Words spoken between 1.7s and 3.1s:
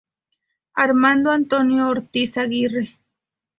Ortiz Aguirre.